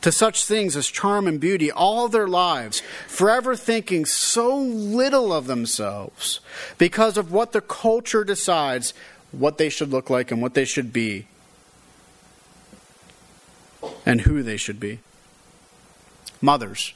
to 0.00 0.12
such 0.12 0.44
things 0.44 0.76
as 0.76 0.86
charm 0.86 1.26
and 1.26 1.40
beauty 1.40 1.70
all 1.70 2.08
their 2.08 2.28
lives, 2.28 2.82
forever 3.06 3.56
thinking 3.56 4.04
so 4.04 4.56
little 4.56 5.32
of 5.32 5.46
themselves 5.46 6.40
because 6.78 7.16
of 7.16 7.32
what 7.32 7.52
the 7.52 7.60
culture 7.60 8.24
decides 8.24 8.94
what 9.32 9.58
they 9.58 9.68
should 9.68 9.90
look 9.90 10.08
like 10.08 10.30
and 10.30 10.40
what 10.40 10.54
they 10.54 10.64
should 10.64 10.92
be 10.92 11.26
and 14.06 14.22
who 14.22 14.42
they 14.42 14.56
should 14.56 14.78
be? 14.78 15.00
Mothers, 16.40 16.94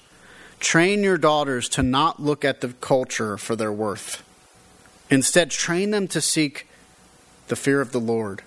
train 0.60 1.02
your 1.02 1.18
daughters 1.18 1.68
to 1.70 1.82
not 1.82 2.22
look 2.22 2.44
at 2.44 2.60
the 2.60 2.68
culture 2.68 3.36
for 3.36 3.56
their 3.56 3.72
worth. 3.72 4.22
Instead, 5.12 5.50
train 5.50 5.90
them 5.90 6.08
to 6.08 6.20
seek 6.20 6.66
the 7.48 7.56
fear 7.56 7.80
of 7.80 7.92
the 7.92 8.00
Lord 8.00 8.42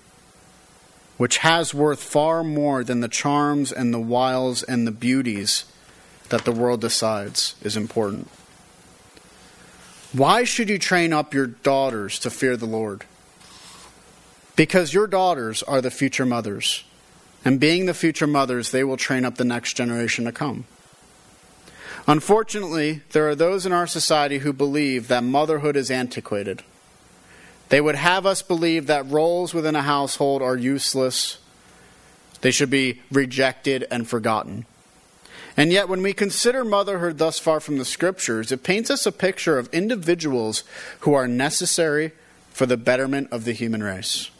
which 1.16 1.38
has 1.38 1.72
worth 1.72 2.02
far 2.02 2.44
more 2.44 2.84
than 2.84 3.00
the 3.00 3.08
charms 3.08 3.72
and 3.72 3.92
the 3.92 4.00
wiles 4.00 4.62
and 4.62 4.86
the 4.86 4.92
beauties 4.92 5.64
that 6.28 6.44
the 6.44 6.52
world 6.52 6.80
decides 6.80 7.54
is 7.62 7.76
important. 7.76 8.28
Why 10.12 10.44
should 10.44 10.68
you 10.68 10.78
train 10.78 11.12
up 11.12 11.32
your 11.32 11.46
daughters 11.46 12.18
to 12.20 12.30
fear 12.30 12.56
the 12.56 12.66
Lord? 12.66 13.04
Because 14.56 14.94
your 14.94 15.06
daughters 15.06 15.62
are 15.62 15.80
the 15.80 15.90
future 15.90 16.26
mothers. 16.26 16.84
And 17.44 17.60
being 17.60 17.86
the 17.86 17.94
future 17.94 18.26
mothers, 18.26 18.70
they 18.70 18.82
will 18.82 18.96
train 18.96 19.24
up 19.24 19.36
the 19.36 19.44
next 19.44 19.74
generation 19.74 20.24
to 20.24 20.32
come. 20.32 20.64
Unfortunately, 22.06 23.02
there 23.10 23.28
are 23.28 23.34
those 23.34 23.66
in 23.66 23.72
our 23.72 23.86
society 23.86 24.38
who 24.38 24.52
believe 24.52 25.08
that 25.08 25.24
motherhood 25.24 25.76
is 25.76 25.90
antiquated 25.90 26.62
they 27.68 27.80
would 27.80 27.96
have 27.96 28.26
us 28.26 28.42
believe 28.42 28.86
that 28.86 29.10
roles 29.10 29.52
within 29.52 29.74
a 29.74 29.82
household 29.82 30.42
are 30.42 30.56
useless, 30.56 31.38
they 32.40 32.50
should 32.50 32.70
be 32.70 33.02
rejected 33.10 33.86
and 33.90 34.08
forgotten. 34.08 34.66
And 35.56 35.72
yet, 35.72 35.88
when 35.88 36.02
we 36.02 36.12
consider 36.12 36.64
motherhood 36.64 37.18
thus 37.18 37.38
far 37.38 37.60
from 37.60 37.78
the 37.78 37.84
scriptures, 37.84 38.52
it 38.52 38.62
paints 38.62 38.90
us 38.90 39.06
a 39.06 39.12
picture 39.12 39.58
of 39.58 39.72
individuals 39.72 40.64
who 41.00 41.14
are 41.14 41.26
necessary 41.26 42.12
for 42.50 42.66
the 42.66 42.76
betterment 42.76 43.28
of 43.32 43.44
the 43.44 43.52
human 43.52 43.82
race. 43.82 44.30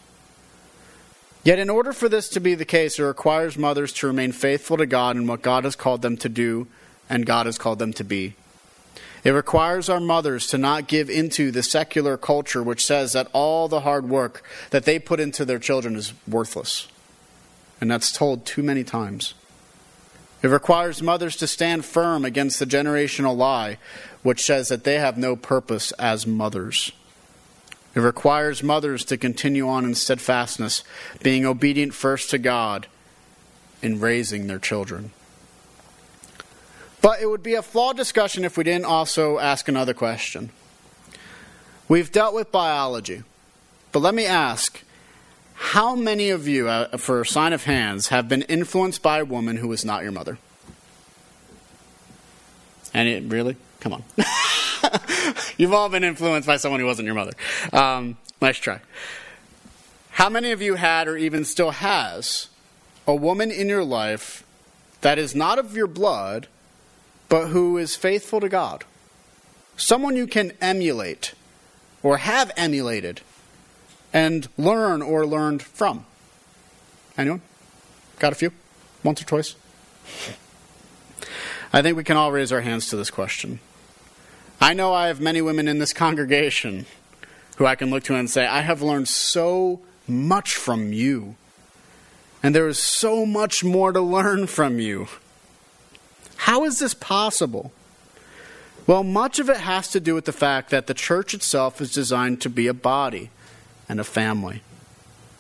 Yet, 1.43 1.59
in 1.59 1.71
order 1.71 1.93
for 1.93 2.09
this 2.09 2.29
to 2.31 2.41
be 2.41 2.55
the 2.55 2.65
case, 2.65 2.99
it 2.99 3.03
requires 3.03 3.57
mothers 3.57 3.93
to 3.95 4.07
remain 4.07 4.33
faithful 4.33 4.77
to 4.77 4.85
God 4.85 5.17
and 5.17 5.27
what 5.27 5.43
God 5.43 5.65
has 5.65 5.75
called 5.75 6.03
them 6.03 6.19
to 6.19 6.29
do 6.29 6.67
and 7.09 7.27
God 7.27 7.47
has 7.47 7.59
called 7.59 7.79
them 7.79 7.93
to 7.95 8.05
be. 8.05 8.35
It 9.25 9.31
requires 9.31 9.89
our 9.89 10.01
mothers 10.01 10.47
to 10.49 10.59
not 10.59 10.87
give 10.87 11.11
into 11.11 11.51
the 11.51 11.63
secular 11.63 12.17
culture 12.17 12.63
which 12.63 12.87
says 12.87 13.13
that 13.13 13.29
all 13.33 13.67
the 13.67 13.81
hard 13.81 14.09
work 14.09 14.43
that 14.71 14.85
they 14.85 14.99
put 14.99 15.19
into 15.19 15.45
their 15.45 15.59
children 15.59 15.97
is 15.97 16.13
worthless. 16.29 16.87
And 17.81 17.91
that's 17.91 18.13
told 18.13 18.47
too 18.47 18.63
many 18.63 18.85
times. 18.85 19.35
It 20.43 20.49
requires 20.49 21.03
mothers 21.03 21.35
to 21.37 21.47
stand 21.47 21.85
firm 21.85 22.25
against 22.25 22.59
the 22.59 22.67
generational 22.67 23.37
lie 23.37 23.79
which 24.23 24.45
says 24.45 24.69
that 24.69 24.85
they 24.85 24.99
have 24.99 25.19
no 25.19 25.35
purpose 25.37 25.93
as 25.93 26.27
mothers. 26.27 26.93
It 27.95 28.01
requires 28.01 28.63
mothers 28.63 29.05
to 29.07 29.17
continue 29.17 29.69
on 29.69 29.85
in 29.85 29.95
steadfastness, 29.95 30.85
being 31.23 31.47
obedient 31.47 31.95
first 31.95 32.31
to 32.31 32.39
God 32.39 32.89
in 33.83 34.01
raising 34.01 34.47
their 34.47 34.59
children. 34.59 35.13
But 37.07 37.23
it 37.23 37.27
would 37.27 37.45
be 37.45 37.55
a 37.55 37.63
flawed 37.63 37.97
discussion 37.97 38.45
if 38.45 38.57
we 38.57 38.65
didn't 38.65 38.87
also 38.87 39.39
ask 39.39 39.69
another 39.69 39.95
question. 39.95 40.51
We've 41.87 42.11
dealt 42.11 42.35
with 42.35 42.51
biology, 42.51 43.23
but 43.93 44.01
let 44.01 44.13
me 44.13 44.27
ask 44.27 44.83
how 45.55 45.95
many 45.95 46.31
of 46.31 46.49
you, 46.49 46.69
uh, 46.69 46.97
for 46.97 47.21
a 47.21 47.25
sign 47.25 47.53
of 47.53 47.63
hands, 47.63 48.09
have 48.09 48.29
been 48.29 48.43
influenced 48.43 49.03
by 49.03 49.21
a 49.21 49.25
woman 49.25 49.59
who 49.59 49.69
was 49.69 49.85
not 49.85 50.03
your 50.03 50.11
mother? 50.11 50.37
And 52.93 53.31
really? 53.31 53.55
Come 53.79 53.93
on. 53.93 54.03
You've 55.59 55.75
all 55.75 55.89
been 55.89 56.03
influenced 56.03 56.49
by 56.49 56.57
someone 56.57 56.81
who 56.81 56.87
wasn't 56.87 57.07
your 57.07 57.15
mother. 57.15 57.35
Um, 57.73 58.17
nice 58.43 58.57
try. 58.57 58.81
How 60.11 60.29
many 60.29 60.51
of 60.51 60.61
you 60.61 60.75
had 60.75 61.07
or 61.07 61.17
even 61.17 61.45
still 61.45 61.71
has 61.71 62.49
a 63.07 63.15
woman 63.15 63.53
in 63.53 63.69
your 63.69 63.85
life 63.85 64.45
that 65.03 65.21
is 65.21 65.37
not 65.37 65.61
of 65.61 65.77
your 65.77 65.87
blood, 65.87 66.49
but 67.29 67.49
who 67.49 67.77
is 67.77 67.97
faithful 67.97 68.41
to 68.41 68.49
God. 68.49 68.85
Someone 69.77 70.17
you 70.17 70.27
can 70.27 70.53
emulate 70.61 71.35
or 72.03 72.19
have 72.19 72.51
emulated 72.57 73.21
and 74.13 74.49
learn 74.57 75.03
or 75.03 75.27
learned 75.27 75.63
from. 75.63 76.07
Anyone? 77.19 77.43
Got 78.19 78.33
a 78.33 78.37
few? 78.37 78.53
Once 79.03 79.21
or 79.21 79.25
twice? 79.25 79.55
I 81.73 81.83
think 81.83 81.97
we 81.97 82.05
can 82.05 82.17
all 82.17 82.33
raise 82.33 82.53
our 82.53 82.61
hands 82.61 82.89
to 82.89 82.97
this 82.97 83.11
question. 83.11 83.61
I 84.61 84.73
know 84.73 84.95
I 84.95 85.09
have 85.09 85.21
many 85.21 85.43
women 85.43 85.69
in 85.69 85.79
this 85.79 85.93
congregation 86.05 86.87
who 87.57 87.67
I 87.67 87.75
can 87.75 87.91
look 87.91 88.05
to 88.05 88.15
and 88.15 88.31
say, 88.31 88.47
I 88.47 88.61
have 88.61 88.83
learned 88.83 89.09
so 89.09 89.81
much 90.07 90.55
from 90.55 90.93
you. 90.93 91.37
And 92.43 92.55
there 92.55 92.69
is 92.69 92.79
so 92.79 93.27
much 93.27 93.65
more 93.65 93.93
to 93.93 94.01
learn 94.01 94.47
from 94.47 94.79
you. 94.79 95.09
How 96.37 96.65
is 96.65 96.79
this 96.79 96.95
possible? 96.95 97.73
Well, 98.87 99.03
much 99.03 99.39
of 99.39 99.51
it 99.51 99.57
has 99.59 99.89
to 99.89 100.01
do 100.01 100.15
with 100.15 100.27
the 100.27 100.33
fact 100.33 100.71
that 100.71 100.87
the 100.87 100.95
church 100.95 101.35
itself 101.35 101.81
is 101.81 101.93
designed 101.93 102.41
to 102.43 102.51
be 102.51 102.69
a 102.69 102.75
body 102.75 103.31
and 103.89 103.99
a 103.99 104.05
family. 104.05 104.63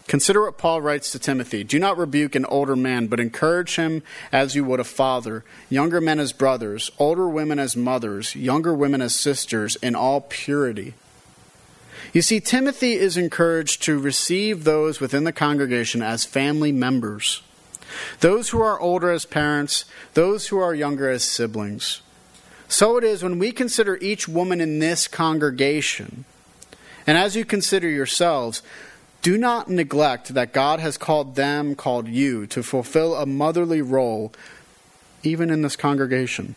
Consider 0.09 0.43
what 0.43 0.59
Paul 0.59 0.81
writes 0.81 1.11
to 1.13 1.19
Timothy 1.19 1.65
Do 1.65 1.79
not 1.79 1.99
rebuke 1.99 2.35
an 2.35 2.45
older 2.47 2.77
man, 2.77 3.07
but 3.09 3.21
encourage 3.21 3.77
him 3.77 4.03
as 4.33 4.55
you 4.55 4.65
would 4.65 4.81
a 4.81 4.85
father, 4.85 5.45
younger 5.69 6.01
men 6.01 6.21
as 6.21 6.33
brothers, 6.33 6.91
older 6.99 7.29
women 7.29 7.59
as 7.59 7.77
mothers, 7.77 8.35
younger 8.35 8.73
women 8.73 9.01
as 9.01 9.15
sisters, 9.15 9.77
in 9.77 9.95
all 9.95 10.21
purity. 10.21 10.95
You 12.13 12.23
see, 12.23 12.41
Timothy 12.41 12.95
is 12.95 13.17
encouraged 13.17 13.83
to 13.83 13.99
receive 13.99 14.65
those 14.65 15.01
within 15.01 15.25
the 15.25 15.33
congregation 15.33 16.03
as 16.03 16.25
family 16.25 16.73
members 16.73 17.43
those 18.21 18.51
who 18.51 18.61
are 18.61 18.81
older 18.81 19.11
as 19.11 19.25
parents, 19.25 19.85
those 20.15 20.49
who 20.49 20.59
are 20.59 20.75
younger 20.75 21.09
as 21.09 21.25
siblings. 21.25 22.03
So 22.69 22.97
it 22.97 23.05
is 23.05 23.23
when 23.23 23.39
we 23.39 23.53
consider 23.53 23.97
each 24.01 24.27
woman 24.27 24.61
in 24.61 24.79
this 24.79 25.07
congregation, 25.07 26.25
and 27.07 27.17
as 27.17 27.37
you 27.37 27.45
consider 27.45 27.89
yourselves, 27.89 28.63
do 29.23 29.39
not 29.39 29.69
neglect 29.69 30.35
that 30.35 30.53
God 30.53 30.81
has 30.81 30.97
called 30.99 31.37
them, 31.37 31.75
called 31.75 32.09
you, 32.09 32.47
to 32.49 32.63
fulfill 32.63 33.15
a 33.15 33.27
motherly 33.27 33.83
role 33.83 34.33
even 35.23 35.51
in 35.51 35.63
this 35.63 35.77
congregation. 35.77 36.55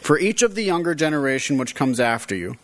For 0.00 0.18
each 0.18 0.42
of 0.42 0.54
the 0.54 0.62
younger 0.62 0.94
generation 0.94 1.58
which 1.58 1.74
comes 1.74 1.98
after 1.98 2.34
you, 2.34 2.56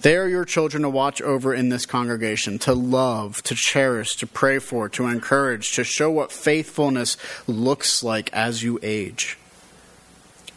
they 0.00 0.16
are 0.16 0.28
your 0.28 0.44
children 0.44 0.82
to 0.82 0.90
watch 0.90 1.22
over 1.22 1.54
in 1.54 1.68
this 1.70 1.86
congregation, 1.86 2.58
to 2.60 2.74
love, 2.74 3.42
to 3.44 3.54
cherish, 3.54 4.16
to 4.16 4.26
pray 4.26 4.58
for, 4.58 4.88
to 4.90 5.06
encourage, 5.06 5.72
to 5.72 5.84
show 5.84 6.10
what 6.10 6.30
faithfulness 6.30 7.16
looks 7.46 8.02
like 8.02 8.32
as 8.32 8.62
you 8.62 8.78
age. 8.82 9.38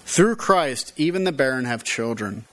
Through 0.06 0.36
Christ, 0.36 0.92
even 0.98 1.24
the 1.24 1.32
barren 1.32 1.66
have 1.66 1.84
children. 1.84 2.46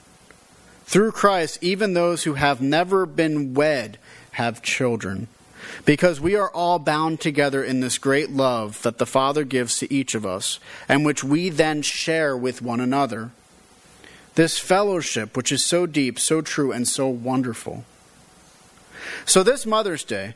Through 0.84 1.12
Christ, 1.12 1.58
even 1.62 1.94
those 1.94 2.22
who 2.22 2.34
have 2.34 2.60
never 2.60 3.06
been 3.06 3.54
wed 3.54 3.98
have 4.32 4.62
children. 4.62 5.26
Because 5.84 6.20
we 6.20 6.36
are 6.36 6.50
all 6.50 6.78
bound 6.78 7.20
together 7.20 7.64
in 7.64 7.80
this 7.80 7.98
great 7.98 8.30
love 8.30 8.80
that 8.82 8.98
the 8.98 9.06
Father 9.06 9.42
gives 9.42 9.78
to 9.78 9.92
each 9.92 10.14
of 10.14 10.24
us, 10.24 10.60
and 10.88 11.04
which 11.04 11.24
we 11.24 11.48
then 11.48 11.82
share 11.82 12.36
with 12.36 12.62
one 12.62 12.80
another. 12.80 13.30
This 14.36 14.58
fellowship, 14.58 15.34
which 15.34 15.50
is 15.50 15.64
so 15.64 15.86
deep, 15.86 16.20
so 16.20 16.42
true, 16.42 16.70
and 16.70 16.86
so 16.86 17.08
wonderful. 17.08 17.84
So, 19.24 19.42
this 19.42 19.64
Mother's 19.64 20.04
Day, 20.04 20.34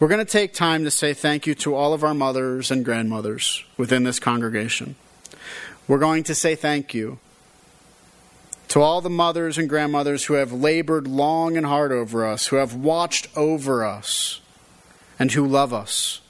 we're 0.00 0.08
going 0.08 0.24
to 0.24 0.30
take 0.30 0.54
time 0.54 0.84
to 0.84 0.90
say 0.90 1.12
thank 1.12 1.46
you 1.46 1.54
to 1.56 1.74
all 1.74 1.92
of 1.92 2.02
our 2.02 2.14
mothers 2.14 2.70
and 2.70 2.84
grandmothers 2.84 3.64
within 3.76 4.04
this 4.04 4.18
congregation. 4.18 4.96
We're 5.86 5.98
going 5.98 6.22
to 6.24 6.34
say 6.34 6.54
thank 6.54 6.94
you 6.94 7.18
to 8.68 8.80
all 8.80 9.02
the 9.02 9.10
mothers 9.10 9.58
and 9.58 9.68
grandmothers 9.68 10.24
who 10.24 10.34
have 10.34 10.50
labored 10.50 11.06
long 11.06 11.58
and 11.58 11.66
hard 11.66 11.92
over 11.92 12.26
us, 12.26 12.46
who 12.46 12.56
have 12.56 12.74
watched 12.74 13.28
over 13.36 13.84
us, 13.84 14.40
and 15.18 15.30
who 15.32 15.46
love 15.46 15.74
us. 15.74 16.22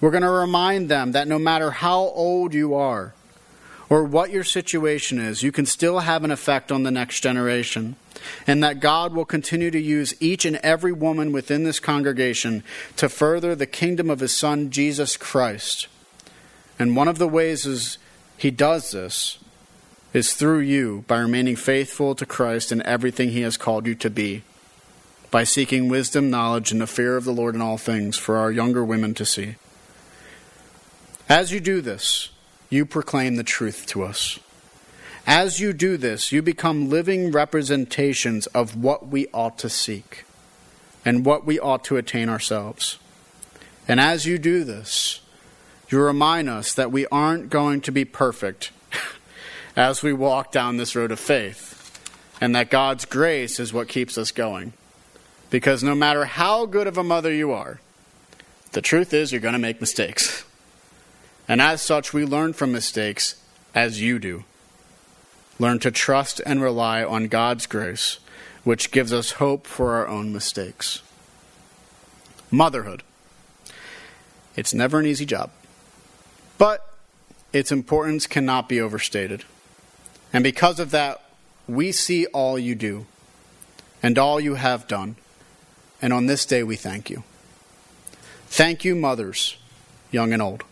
We're 0.00 0.10
going 0.10 0.22
to 0.22 0.30
remind 0.30 0.88
them 0.88 1.12
that 1.12 1.28
no 1.28 1.38
matter 1.38 1.70
how 1.70 1.98
old 1.98 2.54
you 2.54 2.72
are 2.72 3.12
or 3.94 4.02
what 4.02 4.30
your 4.30 4.42
situation 4.42 5.20
is, 5.20 5.44
you 5.44 5.52
can 5.52 5.64
still 5.64 6.00
have 6.00 6.24
an 6.24 6.32
effect 6.32 6.72
on 6.72 6.82
the 6.82 6.90
next 6.90 7.20
generation, 7.20 7.94
and 8.44 8.60
that 8.60 8.80
God 8.80 9.14
will 9.14 9.24
continue 9.24 9.70
to 9.70 9.80
use 9.80 10.20
each 10.20 10.44
and 10.44 10.56
every 10.64 10.90
woman 10.90 11.30
within 11.30 11.62
this 11.62 11.78
congregation 11.78 12.64
to 12.96 13.08
further 13.08 13.54
the 13.54 13.68
kingdom 13.68 14.10
of 14.10 14.18
His 14.18 14.36
Son, 14.36 14.68
Jesus 14.68 15.16
Christ. 15.16 15.86
And 16.76 16.96
one 16.96 17.06
of 17.06 17.18
the 17.18 17.28
ways 17.28 17.66
is 17.66 17.98
He 18.36 18.50
does 18.50 18.90
this 18.90 19.38
is 20.12 20.34
through 20.34 20.58
you 20.58 21.04
by 21.06 21.20
remaining 21.20 21.54
faithful 21.54 22.16
to 22.16 22.26
Christ 22.26 22.72
in 22.72 22.82
everything 22.82 23.28
He 23.28 23.42
has 23.42 23.56
called 23.56 23.86
you 23.86 23.94
to 23.94 24.10
be, 24.10 24.42
by 25.30 25.44
seeking 25.44 25.88
wisdom, 25.88 26.30
knowledge, 26.30 26.72
and 26.72 26.80
the 26.80 26.88
fear 26.88 27.16
of 27.16 27.22
the 27.22 27.32
Lord 27.32 27.54
in 27.54 27.62
all 27.62 27.78
things 27.78 28.16
for 28.16 28.38
our 28.38 28.50
younger 28.50 28.84
women 28.84 29.14
to 29.14 29.24
see. 29.24 29.54
As 31.28 31.52
you 31.52 31.60
do 31.60 31.80
this, 31.80 32.30
you 32.74 32.84
proclaim 32.84 33.36
the 33.36 33.44
truth 33.44 33.86
to 33.86 34.02
us. 34.02 34.38
As 35.26 35.60
you 35.60 35.72
do 35.72 35.96
this, 35.96 36.32
you 36.32 36.42
become 36.42 36.90
living 36.90 37.30
representations 37.30 38.46
of 38.48 38.76
what 38.76 39.08
we 39.08 39.26
ought 39.32 39.56
to 39.58 39.70
seek 39.70 40.24
and 41.04 41.24
what 41.24 41.46
we 41.46 41.58
ought 41.58 41.84
to 41.84 41.96
attain 41.96 42.28
ourselves. 42.28 42.98
And 43.88 44.00
as 44.00 44.26
you 44.26 44.38
do 44.38 44.64
this, 44.64 45.20
you 45.88 46.00
remind 46.00 46.50
us 46.50 46.74
that 46.74 46.92
we 46.92 47.06
aren't 47.06 47.48
going 47.50 47.80
to 47.82 47.92
be 47.92 48.04
perfect 48.04 48.70
as 49.76 50.02
we 50.02 50.12
walk 50.12 50.52
down 50.52 50.76
this 50.76 50.96
road 50.96 51.12
of 51.12 51.20
faith, 51.20 51.70
and 52.40 52.54
that 52.54 52.70
God's 52.70 53.04
grace 53.04 53.60
is 53.60 53.72
what 53.72 53.88
keeps 53.88 54.18
us 54.18 54.30
going. 54.30 54.72
Because 55.50 55.82
no 55.82 55.94
matter 55.94 56.24
how 56.24 56.66
good 56.66 56.86
of 56.86 56.98
a 56.98 57.04
mother 57.04 57.32
you 57.32 57.52
are, 57.52 57.80
the 58.72 58.82
truth 58.82 59.14
is 59.14 59.30
you're 59.30 59.40
going 59.40 59.52
to 59.52 59.58
make 59.58 59.80
mistakes. 59.80 60.44
And 61.48 61.60
as 61.60 61.82
such, 61.82 62.12
we 62.12 62.24
learn 62.24 62.52
from 62.52 62.72
mistakes 62.72 63.36
as 63.74 64.00
you 64.00 64.18
do. 64.18 64.44
Learn 65.58 65.78
to 65.80 65.90
trust 65.90 66.40
and 66.44 66.62
rely 66.62 67.04
on 67.04 67.28
God's 67.28 67.66
grace, 67.66 68.18
which 68.64 68.90
gives 68.90 69.12
us 69.12 69.32
hope 69.32 69.66
for 69.66 69.94
our 69.94 70.08
own 70.08 70.32
mistakes. 70.32 71.02
Motherhood. 72.50 73.02
It's 74.56 74.72
never 74.72 75.00
an 75.00 75.06
easy 75.06 75.26
job, 75.26 75.50
but 76.58 76.94
its 77.52 77.72
importance 77.72 78.26
cannot 78.26 78.68
be 78.68 78.80
overstated. 78.80 79.44
And 80.32 80.44
because 80.44 80.78
of 80.78 80.92
that, 80.92 81.20
we 81.66 81.92
see 81.92 82.26
all 82.26 82.58
you 82.58 82.74
do 82.74 83.06
and 84.02 84.18
all 84.18 84.40
you 84.40 84.54
have 84.54 84.86
done. 84.86 85.16
And 86.00 86.12
on 86.12 86.26
this 86.26 86.46
day, 86.46 86.62
we 86.62 86.76
thank 86.76 87.10
you. 87.10 87.24
Thank 88.46 88.84
you, 88.84 88.94
mothers, 88.94 89.56
young 90.10 90.32
and 90.32 90.42
old. 90.42 90.64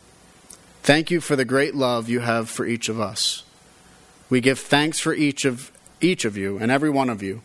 Thank 0.83 1.13
you 1.13 1.21
for 1.21 1.37
the 1.37 1.45
great 1.45 1.77
love 1.77 2.09
you 2.09 2.21
have 2.21 2.51
for 2.51 2.67
each 2.67 2.89
of 2.89 3.01
us. 3.01 3.45
We 4.29 4.41
give 4.41 4.59
thanks 4.59 4.99
for 4.99 5.15
each 5.15 5.45
of, 5.45 5.71
each 6.01 6.25
of 6.25 6.37
you 6.37 6.59
and 6.59 6.73
every 6.73 6.91
one 6.91 7.09
of 7.09 7.23
you, 7.23 7.43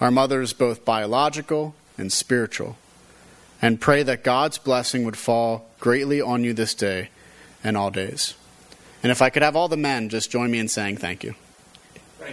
our 0.00 0.10
mothers, 0.10 0.54
both 0.54 0.82
biological 0.82 1.74
and 1.98 2.10
spiritual, 2.10 2.78
and 3.60 3.82
pray 3.82 4.02
that 4.04 4.24
God's 4.24 4.56
blessing 4.56 5.04
would 5.04 5.18
fall 5.18 5.68
greatly 5.78 6.22
on 6.22 6.42
you 6.42 6.54
this 6.54 6.72
day 6.72 7.10
and 7.62 7.76
all 7.76 7.90
days. 7.90 8.34
And 9.02 9.12
if 9.12 9.20
I 9.20 9.28
could 9.28 9.42
have 9.42 9.56
all 9.56 9.68
the 9.68 9.76
men 9.76 10.08
just 10.08 10.30
join 10.30 10.50
me 10.50 10.58
in 10.58 10.68
saying 10.68 10.96
thank 10.96 11.22
you. 11.22 11.34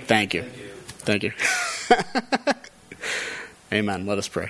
Thank 0.06 0.34
you. 0.34 0.44
Thank 0.44 1.24
you. 1.24 1.32
Thank 1.32 2.54
you. 2.54 2.54
Amen. 3.78 4.06
Let 4.06 4.18
us 4.18 4.30
pray. 4.30 4.50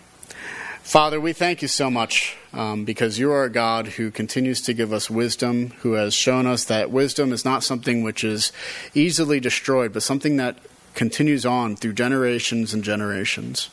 Father, 0.87 1.19
we 1.19 1.33
thank 1.33 1.61
you 1.61 1.67
so 1.67 1.91
much 1.91 2.37
um, 2.53 2.85
because 2.85 3.19
you 3.19 3.29
are 3.29 3.43
a 3.43 3.49
God 3.49 3.87
who 3.87 4.09
continues 4.09 4.61
to 4.61 4.73
give 4.73 4.93
us 4.93 5.09
wisdom, 5.09 5.71
who 5.81 5.93
has 5.93 6.13
shown 6.13 6.47
us 6.47 6.63
that 6.63 6.91
wisdom 6.91 7.33
is 7.33 7.43
not 7.43 7.61
something 7.61 8.03
which 8.03 8.23
is 8.23 8.53
easily 8.93 9.41
destroyed, 9.41 9.91
but 9.91 10.01
something 10.01 10.37
that 10.37 10.57
continues 10.95 11.45
on 11.45 11.75
through 11.75 11.91
generations 11.91 12.73
and 12.73 12.85
generations. 12.85 13.69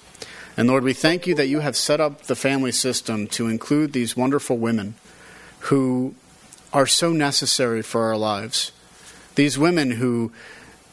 And 0.57 0.67
Lord, 0.67 0.83
we 0.83 0.93
thank 0.93 1.25
you 1.25 1.37
that 1.37 1.47
you 1.47 1.61
have 1.61 1.77
set 1.77 2.01
up 2.01 2.23
the 2.23 2.35
family 2.35 2.73
system 2.73 3.29
to 3.29 3.47
include 3.47 3.93
these 3.93 4.17
wonderful 4.17 4.59
women 4.59 4.95
who 5.61 6.17
are 6.73 6.89
so 6.89 7.13
necessary 7.13 7.83
for 7.83 8.03
our 8.03 8.17
lives. 8.17 8.73
These 9.37 9.57
women 9.57 9.93
who 9.93 10.33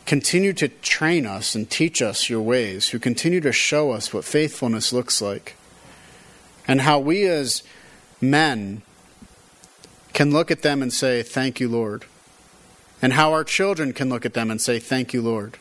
continue 0.05 0.53
to 0.53 0.67
train 0.67 1.25
us 1.25 1.55
and 1.55 1.67
teach 1.67 1.99
us 1.99 2.29
your 2.29 2.43
ways, 2.43 2.89
who 2.89 2.99
continue 2.99 3.41
to 3.41 3.51
show 3.51 3.89
us 3.89 4.13
what 4.13 4.23
faithfulness 4.23 4.93
looks 4.93 5.19
like, 5.19 5.55
and 6.71 6.81
how 6.81 6.99
we 6.99 7.27
as 7.27 7.63
men 8.21 8.81
can 10.13 10.31
look 10.31 10.51
at 10.51 10.62
them 10.62 10.81
and 10.81 10.93
say, 10.93 11.21
Thank 11.21 11.60
you, 11.60 11.67
Lord, 11.67 12.05
and 13.01 13.13
how 13.13 13.34
our 13.34 13.43
children 13.43 13.93
can 13.93 14.10
look 14.10 14.25
at 14.25 14.34
them 14.34 14.49
and 14.49 14.62
say, 14.62 14.79
Thank 14.79 15.13
you, 15.13 15.21
Lord. 15.21 15.57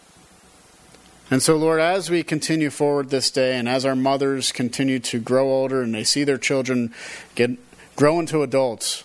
And 1.31 1.43
so, 1.43 1.57
Lord, 1.57 1.81
as 1.81 2.11
we 2.11 2.23
continue 2.23 2.71
forward 2.71 3.11
this 3.11 3.31
day, 3.31 3.57
and 3.57 3.69
as 3.69 3.85
our 3.85 3.95
mothers 3.95 4.53
continue 4.53 4.99
to 5.01 5.21
grow 5.21 5.49
older 5.49 5.83
and 5.83 5.95
they 5.95 6.05
see 6.05 6.25
their 6.25 6.39
children 6.39 6.93
get 7.35 7.51
grow 7.97 8.19
into 8.19 8.43
adults, 8.43 9.05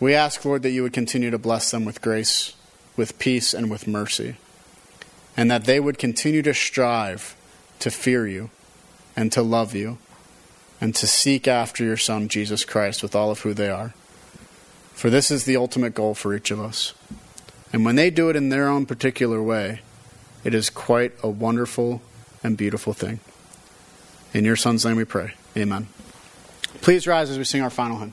we 0.00 0.14
ask, 0.14 0.44
Lord, 0.44 0.62
that 0.62 0.70
you 0.70 0.82
would 0.82 0.92
continue 0.92 1.30
to 1.30 1.38
bless 1.38 1.70
them 1.70 1.84
with 1.84 2.00
grace, 2.00 2.54
with 2.96 3.18
peace, 3.18 3.52
and 3.52 3.70
with 3.70 3.86
mercy 3.86 4.36
and 5.38 5.48
that 5.52 5.66
they 5.66 5.78
would 5.78 5.98
continue 5.98 6.42
to 6.42 6.52
strive 6.52 7.36
to 7.78 7.92
fear 7.92 8.26
you 8.26 8.50
and 9.14 9.30
to 9.30 9.40
love 9.40 9.72
you 9.72 9.96
and 10.80 10.94
to 10.94 11.06
seek 11.06 11.48
after 11.48 11.84
your 11.84 11.96
Son, 11.96 12.28
Jesus 12.28 12.64
Christ, 12.64 13.02
with 13.02 13.14
all 13.14 13.30
of 13.30 13.40
who 13.40 13.54
they 13.54 13.68
are. 13.68 13.94
For 14.92 15.10
this 15.10 15.30
is 15.30 15.44
the 15.44 15.56
ultimate 15.56 15.94
goal 15.94 16.14
for 16.14 16.34
each 16.34 16.50
of 16.50 16.60
us. 16.60 16.94
And 17.72 17.84
when 17.84 17.96
they 17.96 18.10
do 18.10 18.30
it 18.30 18.36
in 18.36 18.48
their 18.48 18.68
own 18.68 18.86
particular 18.86 19.42
way, 19.42 19.80
it 20.44 20.54
is 20.54 20.70
quite 20.70 21.12
a 21.22 21.28
wonderful 21.28 22.02
and 22.42 22.56
beautiful 22.56 22.92
thing. 22.92 23.20
In 24.32 24.44
your 24.44 24.56
Son's 24.56 24.84
name 24.84 24.96
we 24.96 25.04
pray. 25.04 25.32
Amen. 25.56 25.88
Please 26.80 27.06
rise 27.06 27.30
as 27.30 27.38
we 27.38 27.44
sing 27.44 27.62
our 27.62 27.70
final 27.70 27.98
hymn. 27.98 28.12